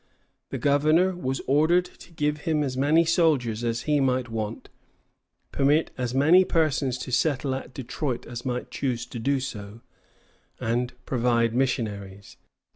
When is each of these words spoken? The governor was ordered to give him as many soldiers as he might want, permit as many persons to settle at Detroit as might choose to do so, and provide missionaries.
The 0.49 0.57
governor 0.57 1.15
was 1.15 1.41
ordered 1.45 1.85
to 1.85 2.11
give 2.11 2.37
him 2.39 2.63
as 2.63 2.75
many 2.75 3.05
soldiers 3.05 3.63
as 3.63 3.83
he 3.83 3.99
might 3.99 4.29
want, 4.29 4.69
permit 5.51 5.91
as 5.95 6.15
many 6.15 6.43
persons 6.43 6.97
to 6.97 7.11
settle 7.11 7.53
at 7.53 7.71
Detroit 7.71 8.25
as 8.25 8.43
might 8.43 8.71
choose 8.71 9.05
to 9.05 9.19
do 9.19 9.39
so, 9.39 9.81
and 10.59 10.91
provide 11.05 11.53
missionaries. 11.53 12.37